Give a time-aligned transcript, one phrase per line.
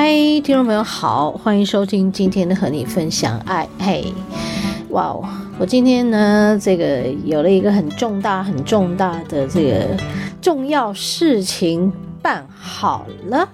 [0.00, 0.12] 嗨，
[0.44, 3.68] 听众朋友好，欢迎收听今天的和你分享爱。
[3.80, 4.12] 嘿，
[4.90, 10.00] 哇哦，我今天呢，这个有了一个很重大、很重大的这个
[10.40, 13.48] 重要事情办好了，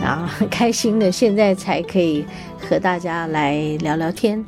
[0.00, 2.24] 然后很开心的，现在才可以
[2.58, 4.42] 和大家来聊聊天，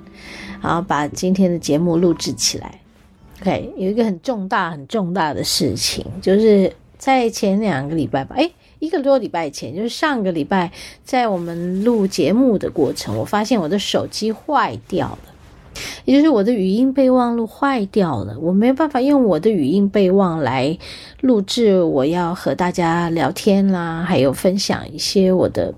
[0.62, 2.80] 然后把今天的节目录制起来。
[3.42, 6.72] OK，有一个很重大、很重大的事情，就是
[7.04, 8.50] 在前两个礼拜吧，哎。
[8.80, 10.70] 一个多礼拜前，就是上个礼拜，
[11.04, 15.18] 在我们录节目的过程，我发现我的手机坏掉了，
[16.04, 20.76] 也就是我的语音备忘录坏掉了，我没办法用我的语音备忘来
[21.22, 25.72] 录制我要和大家聊天啦，还有分享一些我的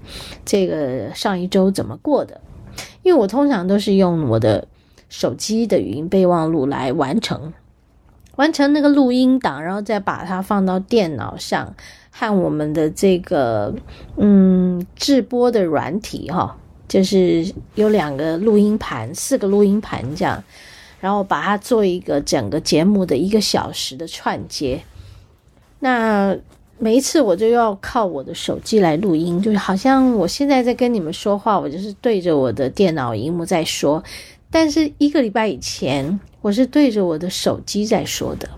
[0.44, 2.40] 这个上一周怎么过的，
[3.04, 4.66] 因为我通常都是用我的
[5.08, 7.52] 手机的语音备忘录来完成
[8.36, 11.74] 完成那个录音档，然后再把它放到电脑上。
[12.18, 13.74] 和我们的这个
[14.16, 16.56] 嗯制播的软体哈，
[16.88, 20.42] 就是有两个录音盘，四个录音盘这样，
[20.98, 24.80] 然后把它做一个整个节目的一个小时的串接。
[25.80, 26.34] 那
[26.78, 34.02] 每一次我就要靠我的手机来录音，就是好像我现在在跟你们说话，我就是对着我的电脑荧幕在说，
[34.50, 38.48] 但是一个礼拜以前我是对着我的手机在说的。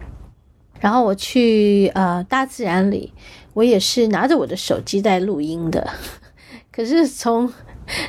[0.80, 3.12] 然后我去呃大自然里。
[3.54, 5.90] 我也是拿着我的手机在录音的，
[6.70, 7.52] 可是从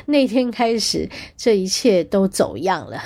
[0.06, 3.02] 那天开始，这一切都走样了。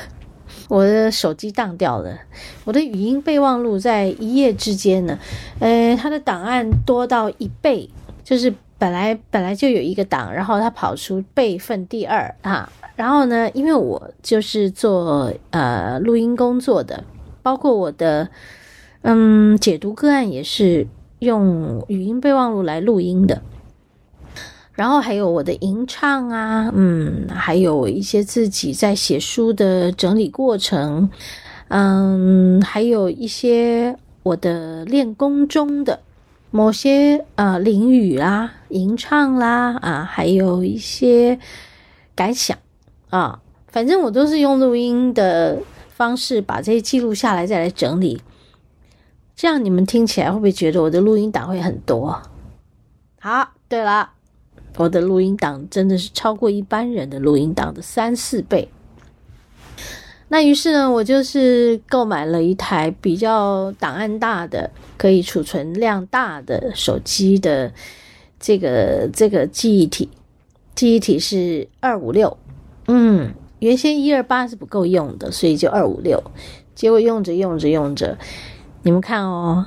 [0.68, 2.18] 我的手机当掉了，
[2.64, 5.18] 我的语音备忘录在一夜之间呢，
[5.58, 7.88] 呃，它的档案多到一倍，
[8.22, 12.70] 就是本来本来就有一个档，然后他跑出备份第二啊。
[12.96, 17.04] 然后呢，因为我就是做呃录音工作的，
[17.42, 18.28] 包括我的
[19.02, 20.86] 嗯解读个案也是。
[21.20, 23.40] 用语音备忘录来录音的，
[24.72, 31.08] 然后还有我的吟唱啊，嗯，还有一些自己在写书的整理过程，
[31.68, 36.00] 嗯，还有一些我的练功中的
[36.56, 41.36] 某些呃领语啦、吟唱啦啊，还有一些
[42.14, 42.56] 感想
[43.10, 48.22] 啊，反正我都是用录音的方式把这些记录下来，再来整理。
[49.34, 52.22] 这样你们听起来会不会觉得我的录音档会很多？
[53.18, 54.12] 好，对了，
[54.76, 58.68] 我的录音档真的是超过一般人的录音档的三四倍。
[60.34, 67.72] 那于是呢，我就是购买了一台比较档案大的、可以储存量大的手机的
[68.40, 70.08] 这个这个记忆体，
[70.74, 72.36] 记忆体是二五六。
[72.88, 76.20] 嗯，原先一二八是不够用的，所以就二五六。
[76.74, 78.18] 结果用着用着用着。
[78.82, 79.64] 你们看哦，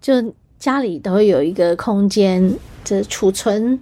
[0.00, 3.80] 就家里都会有一个空间，这储存，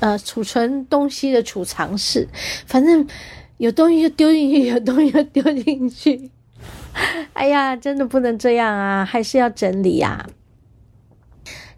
[0.00, 2.26] 呃，储存东西的储藏室。
[2.64, 3.06] 反正
[3.58, 6.30] 有东西就丢进去，有东西就丢进去。
[7.34, 10.26] 哎呀，真的不能这样啊，还是要整理呀。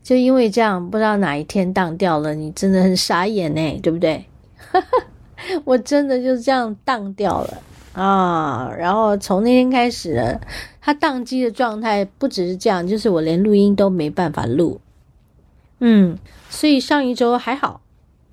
[0.03, 4.25] 就因为这样，不知道哪一天当掉了，你真的很傻眼呢，对不对？
[5.65, 7.63] 我真的就这样当掉了。
[7.93, 10.41] 啊，然后从那天开始呢，
[10.81, 14.81] 它宕机的状态不只是这样，就是我连录音都没办法录。
[15.81, 16.19] 嗯，
[16.51, 17.81] 所以上一周还好，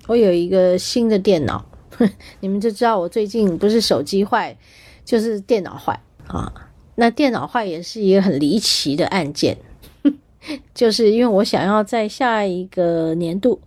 [0.06, 1.64] 我有一个新的电脑，
[2.40, 4.56] 你们就知道我最近不是手机坏，
[5.04, 6.52] 就是电脑坏啊。
[6.96, 9.56] 那电脑坏也是一个很离奇的案件，
[10.74, 13.60] 就是因为我想要在下一个年度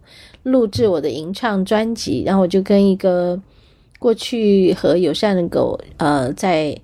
[0.43, 3.39] 录制我的吟唱专辑，然后我就跟一个。
[3.99, 6.79] 过去和友善的狗，呃，在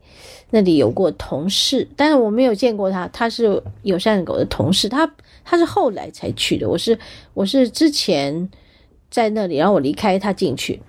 [0.50, 3.08] 那里有过同事，但是我没有见过他。
[3.10, 5.08] 他是友善的狗的同事，他
[5.46, 6.68] 他是后来才去的。
[6.68, 6.98] 我是
[7.36, 8.50] 我是之前
[9.12, 10.82] 在那里，然后我离开他进去。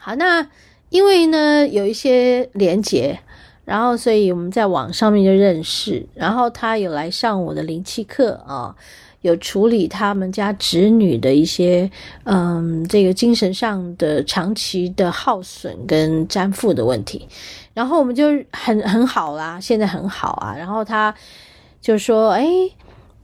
[0.00, 0.48] 好，那
[0.88, 3.20] 因为呢有一些连结，
[3.64, 8.74] 然后所以我们在网上面就认识，然后他有来上我的灵气课啊。
[9.22, 11.90] 有处理他们家侄女的一些，
[12.24, 17.28] 嗯，这个精神上的长期的耗损跟粘附的问题，
[17.74, 20.56] 然后我们就很很好啦，现在很好啊。
[20.56, 21.14] 然后他
[21.82, 22.48] 就说：“哎，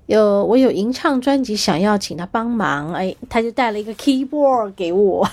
[0.04, 5.26] 有我有吟唱专辑想要请他帮忙，哎，他就带了一个 keyboard 给我，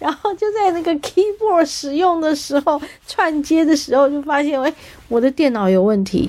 [0.00, 4.74] 然后就在那个 keyboard 使用的时候，串接的时候就发现，哎，
[5.06, 6.28] 我的电脑有问题，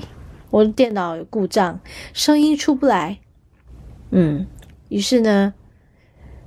[0.50, 1.80] 我的电脑有故障，
[2.12, 3.18] 声音出不来。
[4.10, 4.46] 嗯，
[4.88, 5.52] 于是呢，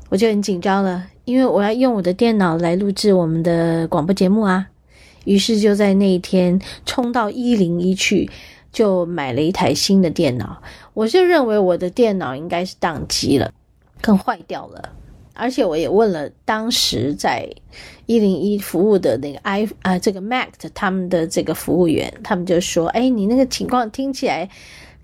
[0.09, 4.67] 我就很紧张了，因为我要用我的电脑来录制我们的广播节目啊。
[5.25, 8.29] 于是就在那一天冲到一零一去。
[8.71, 10.61] 就买了一台新的电脑，
[10.93, 13.49] 我就认为我的电脑应该是宕机了，
[14.01, 14.89] 更坏掉了。
[15.35, 17.47] 而且我也问了当时在
[18.05, 24.49] 一零一服务的那个 i 啊这个 Mac 的他们的这个服务员，他们就说：“哎，你那个情况听起来，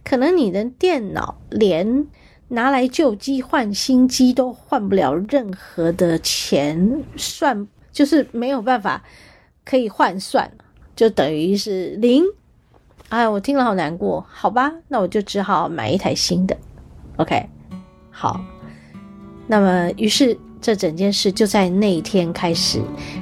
[0.03, 2.07] 可能你的电脑连
[2.47, 9.03] 拿来旧机换新机都换不了任何的钱，算就是没有办法
[9.65, 10.51] 可以换算，
[10.95, 12.23] 就等于是零。”
[13.09, 16.55] 哎，我听了好难过，好吧，那我就只好买一台新的。
[17.17, 17.45] OK，
[18.09, 18.39] 好，
[19.47, 22.79] 那么于是这整件事就在那一天开始，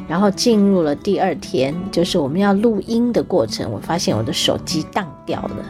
[0.08, 3.72] 然后进入了第二天，就是我们要录音的过程。
[3.72, 5.66] 我发现我的手机当掉了，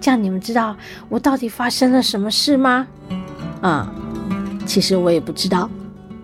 [0.00, 0.76] 这样你们知道
[1.08, 2.86] 我到底发生了什么事吗？
[3.60, 3.92] 啊，
[4.64, 5.68] 其实我也不知道。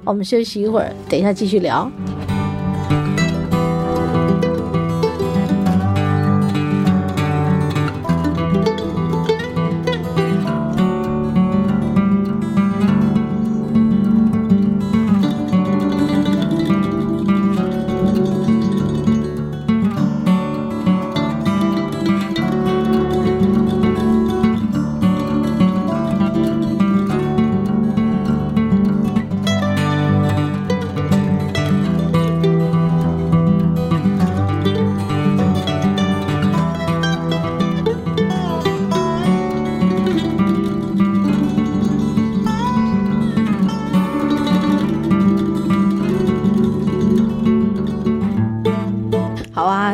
[0.05, 1.91] 我们休息一会儿，等一下继续聊。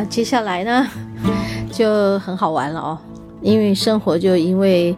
[0.09, 0.87] 接下来呢，
[1.71, 2.97] 就很好玩了哦，
[3.41, 4.93] 因为生活就因为，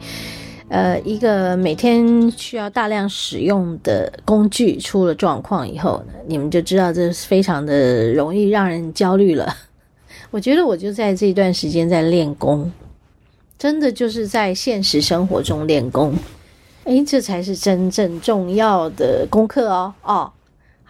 [0.70, 9.54] 呃，一个每天需要大量使用的工具出了状况以后，你们就知道这是非常的容易让人焦虑了。
[10.32, 12.72] 我觉得我就在这段时间在练功，
[13.60, 16.16] 真的就是在现实生活中练功，
[16.86, 20.32] 诶，这才是真正重要的功课哦，哦。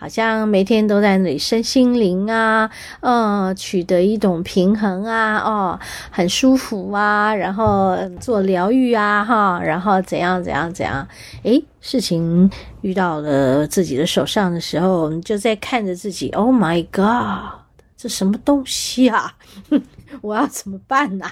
[0.02, 2.68] 好像每天都在那里身心灵啊，
[3.02, 11.08] 嗯，取得一种平衡啊，哦，很舒服啊，然后做疗愈啊，哈，然后怎样怎样怎样，
[11.44, 12.50] 诶，事情
[12.82, 17.62] 遇到了自己的手上的时候，我们就在看着自己，Oh my God，
[17.96, 19.36] 这什么东西啊？
[20.22, 21.30] 我要怎么办呐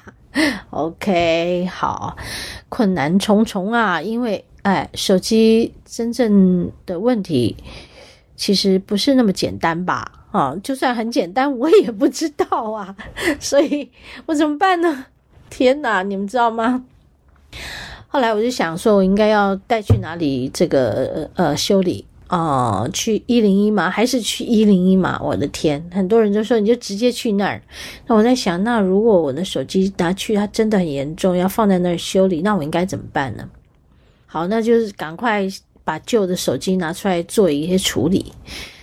[0.69, 2.16] ？OK，好，
[2.69, 7.57] 困难重重啊，因为哎，手机真正的问题。
[8.39, 10.09] 其实不是那么简单吧？
[10.31, 12.95] 啊，就算很简单，我也不知道啊，
[13.37, 13.92] 所以
[14.28, 15.07] 我怎么办呢？
[15.49, 16.85] 天哪，你们知道吗？
[18.07, 22.90] 后来我就想说，我应该要带去哪里这个呃修理啊、呃？
[22.94, 23.90] 去一零一吗？
[23.90, 25.19] 还是去一零一吗？
[25.21, 27.61] 我的天，很多人就说你就直接去那儿。
[28.07, 33.49] 那我在想，那如果我的手机拿去，它真的很严重，要放在那儿修理，那我应该怎么办呢？
[34.25, 35.45] 好，那就是赶快。
[35.90, 38.31] 把旧的手机拿出来做一些处理，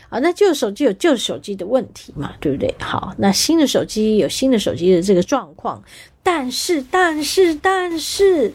[0.09, 2.75] 啊，那旧手机有旧手机的问题嘛，对不对？
[2.81, 5.81] 好，那新的手机有新的手机的这个状况，
[6.25, 8.53] 但是，但是，但是，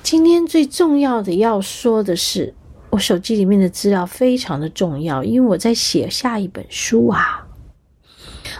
[0.00, 2.54] 今天最重要的要说的是，
[2.90, 7.44] 我手机里面的资料非常的重要，因为我在写下一本书啊，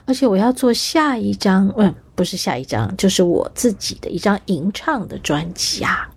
[0.05, 6.09] 而且我要做下一张，嗯，不是下一张，就是我自己的一张吟唱的专辑啊。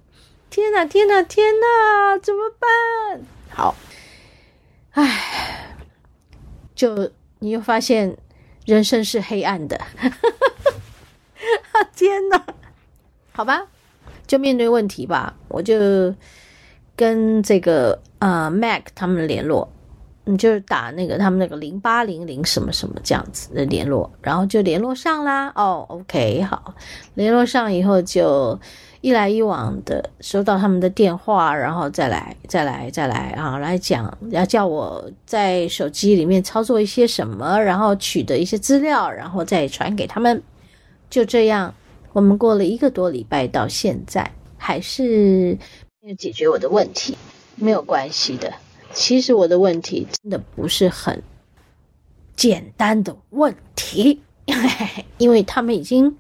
[0.56, 3.22] 天呐，天呐，天呐，怎么办？
[3.50, 3.76] 好，
[4.92, 5.76] 唉，
[6.74, 8.16] 就你又发现
[8.66, 9.78] 人生是黑暗的，
[11.94, 12.42] 天呐，
[13.34, 13.68] 好吧，
[14.26, 15.36] 就面对问题吧。
[15.50, 16.16] 我就
[16.96, 19.70] 跟这个呃 Mac 他们联络，
[20.26, 25.52] 你就打那个他们那个零八零零什么什么这样子的联络，然后就联络上啦。
[25.56, 26.74] 哦，OK，好，
[27.14, 28.60] 联络上以后就。
[29.02, 40.42] 一来一往的收到他们的电话，然后再来，再来，再来啊，来讲要叫我在手机里面操作一些什么，然后取得一些资料，然后再传给他们。
[41.08, 41.72] 就这样，
[42.14, 44.28] 我们过了一个多礼拜，到现在
[44.58, 45.56] 还是
[46.02, 47.16] 没有解决我的问题。
[47.58, 48.52] 没有关系的，
[48.96, 51.22] 其实我的问题真的不是很
[52.36, 54.22] 简单的问题，
[55.20, 56.18] 因为他们已经。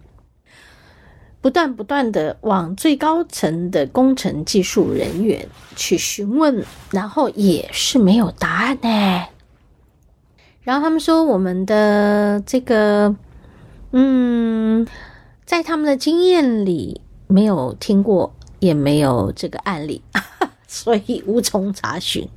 [1.41, 9.27] 不断不断的往最高层的工程技术人员去询问，然后也是没有答案呢。
[10.63, 13.15] 然后他们说，我们的这个，
[13.91, 14.87] 嗯，
[15.45, 20.01] 在他们的经验里没有听过，也没有这个案例，
[20.67, 22.27] 所以无从查询。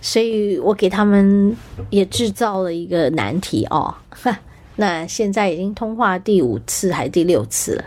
[0.00, 1.56] 所以我给他们
[1.90, 3.94] 也制造了一个难题哦。
[4.76, 7.84] 那现在已经通话第五次还是第六次了？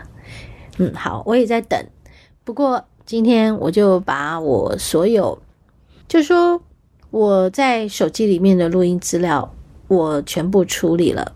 [0.78, 1.82] 嗯，好，我也在等。
[2.44, 5.40] 不过今天我就把我所有，
[6.06, 6.62] 就说
[7.10, 9.54] 我在手机里面的录音资料，
[9.88, 11.32] 我全部处理了。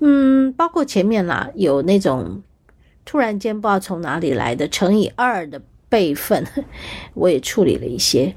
[0.00, 2.42] 嗯，包括前面啦，有那种
[3.04, 6.46] 突然间不知道从哪里来的乘以二的备份，
[7.14, 8.34] 我也处理了一些。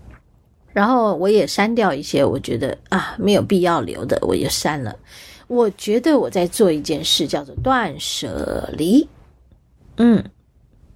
[0.73, 4.95] 然后我也删掉一些，我觉得啊没有必要留的，我也删了。
[5.47, 9.07] 我觉得我在做一件事，叫做断舍离，
[9.97, 10.23] 嗯，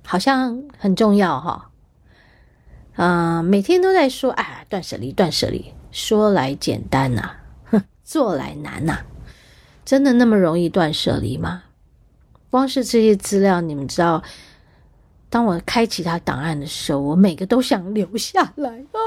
[0.05, 1.69] 好像很重要哈。
[2.95, 7.31] 啊、呃，每天都在说，啊，断舍离，断舍离，说来简单呐、
[7.65, 8.99] 哼， 做来难呐、
[9.83, 11.63] 真的那么容易断舍离吗？
[12.49, 14.23] 光是这些资料，你们知道，
[15.35, 18.99] 当我开启它档案的时候，我每个都想留下来，哦，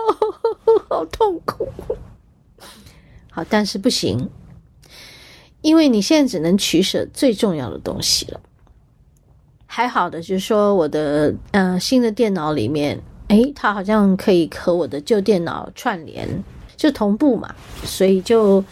[0.86, 1.66] 好痛苦。
[3.30, 4.28] 好，但是不行。
[5.62, 8.38] 因为你现在只能取舍最重要的东西了。
[9.64, 16.28] 还好的就是说，我的呃新的电脑里面，诶，它好像可以和我的旧电脑串联，
[16.76, 17.54] 就同步嘛，
[17.84, 18.62] 所以就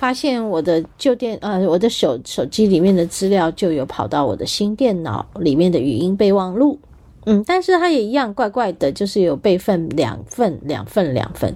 [0.00, 6.78] 发现我的旧电呃我的手手机里面的资料就有跑到我的新电脑里面的语音备忘录，
[7.26, 11.54] 嗯，但是它也一样怪怪的，就是有备份两份两份两份。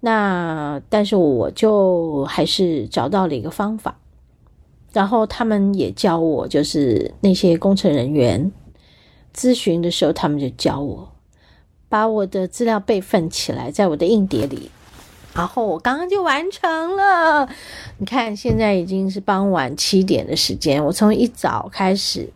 [0.00, 3.96] 那但是我就还是找到了一个方法，
[4.92, 8.50] 然后他们也教我，就是那些工程人员
[9.32, 11.08] 咨询的时候，他们就教我
[11.88, 14.68] 把我的资料备份起来，在我的硬碟里，
[15.38, 17.48] 然后我刚刚就完成了。
[17.98, 22.28] 你看，现在已经是傍晚七点的时间，我从一早开始。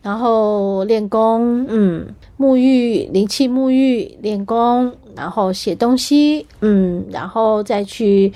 [0.00, 8.32] 然后练功，嗯，沐浴，灵气沐浴，练功，然后写东西，嗯，然后再去，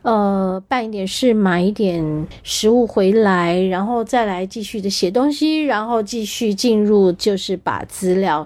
[0.00, 8.44] 呃，办一点事，买一点食物回来，然后再来继续的写东西，然后继续进入，就是把资料，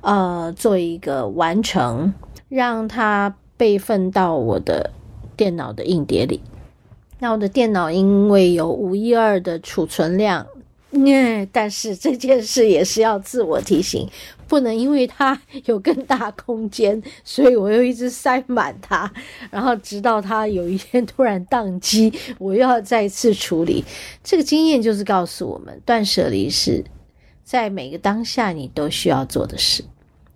[0.00, 2.12] 呃，做一个完成，
[2.48, 4.90] 让它备份到我的
[5.36, 6.40] 电脑的硬碟里。
[7.18, 10.46] 那我的电脑因为有五一二的储存量。
[10.92, 14.08] 嗯， 但是这件事也是要自我提醒，
[14.46, 19.12] 不能因为它有更大空间，所以我又一直塞满它，
[19.50, 23.84] 然后直到它有一天突然宕机， 我又要再次处理。
[24.24, 26.82] 这个经验就是告诉我们，断舍离是
[27.44, 29.84] 在每个当下你都需要做的事。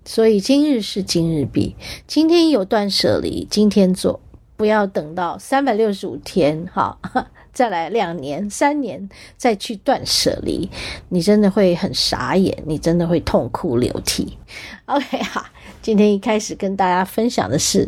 [0.05, 4.21] 所以今日事今日毕，今天有断舍离，今天做，
[4.57, 6.99] 不要等到三百六十五天，哈。
[7.53, 10.71] 再来两年、三年再去断舍离，
[11.11, 14.39] 你真的会很傻眼，你真的会痛哭流涕。
[14.87, 15.45] OK 哈，
[15.83, 17.87] 今天一开始跟大家分享的是，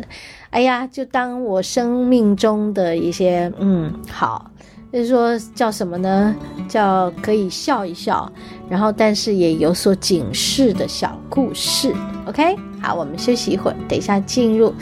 [0.51, 4.51] 哎呀，就当我生命中的一些嗯好，
[4.93, 6.33] 就是说叫什么呢？
[6.69, 8.31] 叫可以笑一笑，
[8.69, 11.93] 然后但是也有所警示的小故事。
[12.27, 14.73] OK，好，我们休息一会儿，等一下进入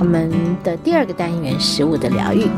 [0.00, 0.30] 我们
[0.64, 2.48] 的第二个单元——食物的疗愈。